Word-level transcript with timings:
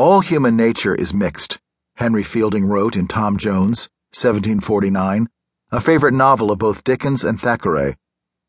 All 0.00 0.22
human 0.22 0.56
nature 0.56 0.94
is 0.94 1.12
mixed, 1.12 1.60
Henry 1.96 2.22
Fielding 2.22 2.64
wrote 2.64 2.96
in 2.96 3.06
Tom 3.06 3.36
Jones, 3.36 3.90
1749, 4.14 5.28
a 5.72 5.78
favorite 5.78 6.14
novel 6.14 6.50
of 6.50 6.58
both 6.58 6.84
Dickens 6.84 7.22
and 7.22 7.38
Thackeray. 7.38 7.96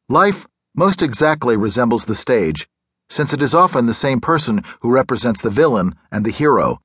Life 0.08 0.48
most 0.74 1.02
exactly 1.02 1.58
resembles 1.58 2.06
the 2.06 2.16
stage, 2.16 2.70
since 3.10 3.34
it 3.34 3.42
is 3.42 3.54
often 3.54 3.86
the 3.86 3.94
same 3.94 4.22
person 4.22 4.64
who 4.80 4.94
represents 4.94 5.42
the 5.42 5.50
villain 5.50 5.96
and 6.10 6.26
the 6.26 6.32
hero, 6.32 6.80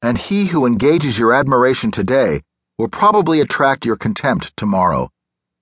and 0.00 0.16
he 0.16 0.46
who 0.46 0.66
engages 0.66 1.18
your 1.18 1.32
admiration 1.32 1.90
today 1.90 2.42
will 2.78 2.86
probably 2.86 3.40
attract 3.40 3.84
your 3.84 3.96
contempt 3.96 4.56
tomorrow. 4.56 5.10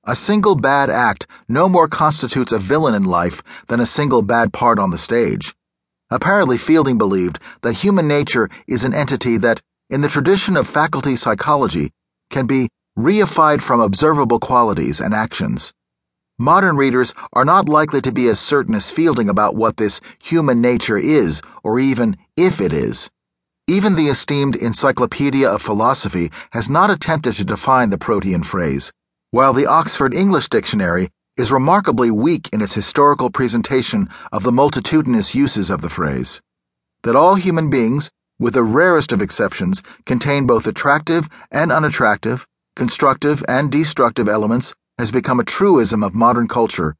A 0.05 0.15
single 0.15 0.55
bad 0.55 0.91
act 0.91 1.27
no 1.49 1.67
more 1.67 1.89
constitutes 1.89 2.53
a 2.53 2.59
villain 2.59 2.95
in 2.95 3.05
life 3.05 3.43
than 3.69 3.81
a 3.81 3.87
single 3.87 4.21
bad 4.21 4.53
part 4.53 4.79
on 4.79 4.91
the 4.91 4.99
stage. 4.99 5.55
Apparently, 6.11 6.59
Fielding 6.59 6.99
believed 6.99 7.39
that 7.63 7.75
human 7.75 8.09
nature 8.09 8.49
is 8.67 8.85
an 8.85 8.95
entity 8.95 9.37
that, 9.37 9.63
in 9.89 10.01
the 10.01 10.09
tradition 10.09 10.57
of 10.57 10.67
faculty 10.67 11.15
psychology, 11.15 11.93
can 12.31 12.47
be 12.47 12.69
reified 12.99 13.63
from 13.63 13.81
observable 13.81 14.41
qualities 14.41 15.01
and 15.01 15.15
actions. 15.15 15.73
Modern 16.39 16.77
readers 16.77 17.15
are 17.33 17.45
not 17.45 17.69
likely 17.69 18.01
to 18.01 18.13
be 18.13 18.29
as 18.29 18.41
certain 18.41 18.75
as 18.75 18.91
Fielding 18.91 19.29
about 19.29 19.55
what 19.55 19.77
this 19.77 20.01
human 20.23 20.61
nature 20.61 20.97
is, 20.97 21.43
or 21.63 21.79
even 21.79 22.17
if 22.37 22.61
it 22.61 22.73
is. 22.73 23.11
Even 23.67 23.95
the 23.95 24.09
esteemed 24.09 24.57
Encyclopedia 24.57 25.49
of 25.49 25.63
Philosophy 25.63 26.33
has 26.53 26.69
not 26.69 26.91
attempted 26.91 27.35
to 27.35 27.45
define 27.45 27.91
the 27.91 27.99
protean 27.99 28.43
phrase, 28.43 28.91
while 29.31 29.53
the 29.53 29.67
Oxford 29.67 30.13
English 30.13 30.49
Dictionary 30.49 31.11
is 31.41 31.51
remarkably 31.51 32.11
weak 32.11 32.51
in 32.53 32.61
its 32.61 32.75
historical 32.75 33.31
presentation 33.31 34.11
of 34.31 34.43
the 34.43 34.53
multitudinous 34.53 35.35
uses 35.35 35.71
of 35.71 35.81
the 35.81 35.89
phrase. 35.89 36.43
That 37.03 37.17
all 37.17 37.37
human 37.37 37.71
beings, 37.71 38.11
with 38.39 38.53
the 38.53 38.63
rarest 38.63 39.11
of 39.11 39.23
exceptions, 39.23 39.83
contain 40.05 40.47
both 40.47 40.67
attractive 40.67 41.31
and 41.51 41.73
unattractive, 41.73 42.47
constructive 42.77 43.43
and 43.49 43.73
destructive 43.73 44.29
elements 44.29 44.75
has 44.99 45.11
become 45.11 45.41
a 45.41 45.45
truism 45.45 46.05
of 46.05 46.15
modern 46.15 46.47
culture, 46.47 46.95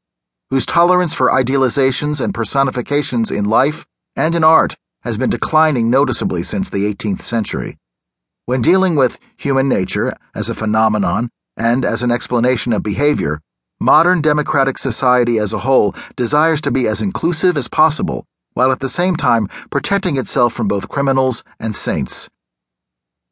whose 0.49 0.65
tolerance 0.65 1.13
for 1.13 1.29
idealizations 1.29 2.19
and 2.19 2.33
personifications 2.33 3.29
in 3.29 3.45
life 3.45 3.85
and 4.15 4.33
in 4.33 4.43
art 4.43 4.75
has 5.03 5.19
been 5.19 5.29
declining 5.29 5.91
noticeably 5.91 6.41
since 6.41 6.67
the 6.67 6.91
18th 6.91 7.21
century. 7.21 7.77
When 8.47 8.63
dealing 8.63 8.95
with 8.95 9.19
human 9.37 9.69
nature 9.69 10.15
as 10.33 10.49
a 10.49 10.55
phenomenon 10.55 11.29
and 11.55 11.85
as 11.85 12.01
an 12.01 12.09
explanation 12.09 12.73
of 12.73 12.81
behavior, 12.81 13.39
modern 13.81 14.21
democratic 14.21 14.77
society 14.77 15.39
as 15.39 15.53
a 15.53 15.59
whole 15.59 15.95
desires 16.15 16.61
to 16.61 16.69
be 16.69 16.87
as 16.87 17.01
inclusive 17.01 17.57
as 17.57 17.67
possible, 17.67 18.27
while 18.53 18.71
at 18.71 18.79
the 18.79 18.87
same 18.87 19.15
time 19.15 19.47
protecting 19.71 20.17
itself 20.17 20.53
from 20.53 20.67
both 20.67 20.87
criminals 20.87 21.43
and 21.59 21.75
saints. 21.75 22.29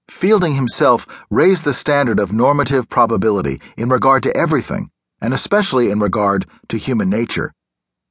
Fielding 0.09 0.55
himself 0.55 1.05
raised 1.29 1.65
the 1.65 1.73
standard 1.73 2.19
of 2.19 2.33
normative 2.33 2.89
probability 2.89 3.61
in 3.77 3.89
regard 3.89 4.23
to 4.23 4.35
everything, 4.35 4.89
and 5.21 5.35
especially 5.35 5.91
in 5.91 5.99
regard 5.99 6.47
to 6.67 6.77
human 6.77 7.11
nature. 7.11 7.53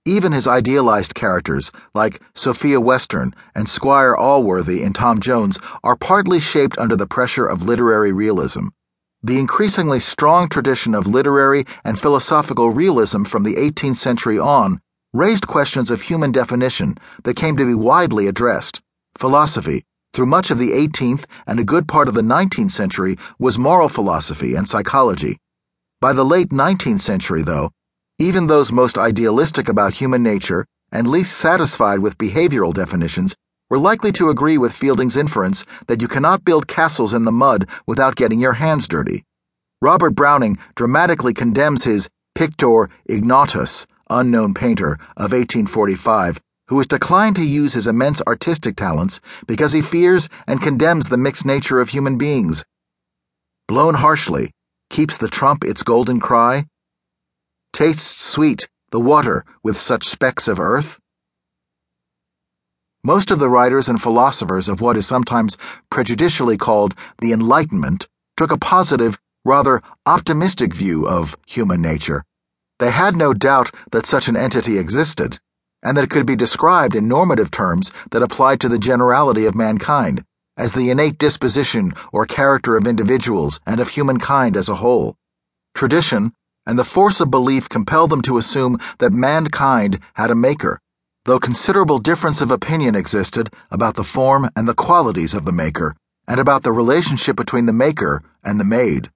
Even 0.04 0.30
his 0.30 0.46
idealized 0.46 1.16
characters, 1.16 1.72
like 1.92 2.22
Sophia 2.34 2.80
Western 2.80 3.34
and 3.56 3.68
Squire 3.68 4.14
Allworthy 4.14 4.84
in 4.84 4.92
Tom 4.92 5.18
Jones, 5.18 5.58
are 5.82 5.96
partly 5.96 6.38
shaped 6.38 6.78
under 6.78 6.94
the 6.94 7.06
pressure 7.08 7.46
of 7.46 7.66
literary 7.66 8.12
realism. 8.12 8.68
The 9.22 9.40
increasingly 9.40 9.98
strong 9.98 10.48
tradition 10.48 10.94
of 10.94 11.08
literary 11.08 11.66
and 11.82 11.98
philosophical 11.98 12.70
realism 12.70 13.24
from 13.24 13.42
the 13.42 13.56
18th 13.56 13.96
century 13.96 14.38
on 14.38 14.80
raised 15.12 15.48
questions 15.48 15.90
of 15.90 16.02
human 16.02 16.30
definition 16.30 16.96
that 17.24 17.34
came 17.34 17.56
to 17.56 17.66
be 17.66 17.74
widely 17.74 18.28
addressed. 18.28 18.80
Philosophy, 19.16 19.82
through 20.12 20.26
much 20.26 20.52
of 20.52 20.58
the 20.58 20.70
18th 20.70 21.24
and 21.48 21.58
a 21.58 21.64
good 21.64 21.88
part 21.88 22.06
of 22.06 22.14
the 22.14 22.22
19th 22.22 22.70
century, 22.70 23.18
was 23.40 23.58
moral 23.58 23.88
philosophy 23.88 24.54
and 24.54 24.68
psychology. 24.68 25.38
By 26.00 26.12
the 26.12 26.24
late 26.24 26.50
19th 26.50 27.00
century, 27.00 27.42
though, 27.42 27.72
even 28.20 28.46
those 28.46 28.70
most 28.70 28.96
idealistic 28.96 29.68
about 29.68 29.94
human 29.94 30.22
nature 30.22 30.64
and 30.92 31.08
least 31.08 31.36
satisfied 31.36 31.98
with 31.98 32.18
behavioral 32.18 32.72
definitions 32.72 33.34
were 33.70 33.78
likely 33.78 34.12
to 34.12 34.30
agree 34.30 34.58
with 34.58 34.72
Fielding's 34.72 35.16
inference 35.16 35.64
that 35.86 36.00
you 36.00 36.08
cannot 36.08 36.44
build 36.44 36.66
castles 36.66 37.12
in 37.12 37.24
the 37.24 37.32
mud 37.32 37.68
without 37.86 38.16
getting 38.16 38.40
your 38.40 38.54
hands 38.54 38.88
dirty. 38.88 39.24
Robert 39.80 40.14
Browning 40.14 40.58
dramatically 40.74 41.34
condemns 41.34 41.84
his 41.84 42.08
Pictor 42.34 42.88
Ignotus, 43.08 43.86
unknown 44.10 44.54
painter, 44.54 44.92
of 45.16 45.32
1845, 45.32 46.40
who 46.68 46.78
has 46.78 46.86
declined 46.86 47.36
to 47.36 47.44
use 47.44 47.74
his 47.74 47.86
immense 47.86 48.22
artistic 48.26 48.76
talents 48.76 49.20
because 49.46 49.72
he 49.72 49.82
fears 49.82 50.28
and 50.46 50.62
condemns 50.62 51.08
the 51.08 51.18
mixed 51.18 51.44
nature 51.44 51.80
of 51.80 51.90
human 51.90 52.18
beings. 52.18 52.64
Blown 53.66 53.94
harshly, 53.94 54.52
keeps 54.90 55.16
the 55.16 55.28
trump 55.28 55.64
its 55.64 55.82
golden 55.82 56.20
cry? 56.20 56.66
Tastes 57.72 58.24
sweet 58.24 58.68
the 58.90 59.00
water 59.00 59.44
with 59.62 59.78
such 59.78 60.08
specks 60.08 60.48
of 60.48 60.58
earth? 60.58 60.98
Most 63.08 63.30
of 63.30 63.38
the 63.38 63.48
writers 63.48 63.88
and 63.88 63.98
philosophers 63.98 64.68
of 64.68 64.82
what 64.82 64.94
is 64.94 65.06
sometimes 65.06 65.56
prejudicially 65.88 66.58
called 66.58 66.94
the 67.22 67.32
Enlightenment 67.32 68.06
took 68.36 68.52
a 68.52 68.58
positive, 68.58 69.18
rather 69.46 69.80
optimistic 70.04 70.74
view 70.74 71.08
of 71.08 71.34
human 71.46 71.80
nature. 71.80 72.26
They 72.78 72.90
had 72.90 73.16
no 73.16 73.32
doubt 73.32 73.70
that 73.92 74.04
such 74.04 74.28
an 74.28 74.36
entity 74.36 74.76
existed, 74.76 75.38
and 75.82 75.96
that 75.96 76.04
it 76.04 76.10
could 76.10 76.26
be 76.26 76.36
described 76.36 76.94
in 76.94 77.08
normative 77.08 77.50
terms 77.50 77.92
that 78.10 78.22
applied 78.22 78.60
to 78.60 78.68
the 78.68 78.78
generality 78.78 79.46
of 79.46 79.54
mankind, 79.54 80.22
as 80.58 80.74
the 80.74 80.90
innate 80.90 81.16
disposition 81.16 81.94
or 82.12 82.26
character 82.26 82.76
of 82.76 82.86
individuals 82.86 83.58
and 83.64 83.80
of 83.80 83.88
humankind 83.88 84.54
as 84.54 84.68
a 84.68 84.80
whole. 84.84 85.16
Tradition 85.74 86.34
and 86.66 86.78
the 86.78 86.84
force 86.84 87.22
of 87.22 87.30
belief 87.30 87.70
compelled 87.70 88.10
them 88.10 88.20
to 88.20 88.36
assume 88.36 88.78
that 88.98 89.14
mankind 89.14 89.98
had 90.12 90.30
a 90.30 90.34
maker 90.34 90.78
though 91.28 91.38
considerable 91.38 91.98
difference 91.98 92.40
of 92.40 92.50
opinion 92.50 92.94
existed 92.94 93.50
about 93.70 93.96
the 93.96 94.02
form 94.02 94.48
and 94.56 94.66
the 94.66 94.72
qualities 94.72 95.34
of 95.34 95.44
the 95.44 95.52
maker, 95.52 95.94
and 96.26 96.40
about 96.40 96.62
the 96.62 96.72
relationship 96.72 97.36
between 97.36 97.66
the 97.66 97.72
maker 97.86 98.22
and 98.42 98.58
the 98.58 98.64
made. 98.64 99.10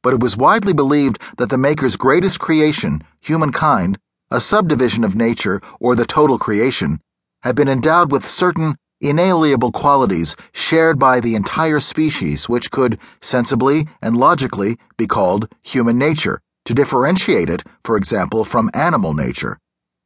But 0.00 0.14
it 0.14 0.20
was 0.20 0.36
widely 0.36 0.72
believed 0.72 1.20
that 1.36 1.50
the 1.50 1.58
maker's 1.58 1.96
greatest 1.96 2.38
creation, 2.38 3.02
humankind, 3.20 3.98
a 4.30 4.38
subdivision 4.38 5.02
of 5.02 5.16
nature 5.16 5.60
or 5.80 5.96
the 5.96 6.06
total 6.06 6.38
creation, 6.38 7.00
had 7.42 7.56
been 7.56 7.68
endowed 7.68 8.12
with 8.12 8.28
certain 8.28 8.76
inalienable 9.00 9.72
qualities 9.72 10.36
shared 10.52 10.96
by 10.96 11.18
the 11.18 11.34
entire 11.34 11.80
species 11.80 12.48
which 12.48 12.70
could, 12.70 13.00
sensibly 13.20 13.88
and 14.00 14.16
logically, 14.16 14.78
be 14.96 15.08
called 15.08 15.52
human 15.64 15.98
nature, 15.98 16.38
to 16.64 16.72
differentiate 16.72 17.50
it, 17.50 17.64
for 17.82 17.96
example, 17.96 18.44
from 18.44 18.70
animal 18.74 19.12
nature. 19.12 19.58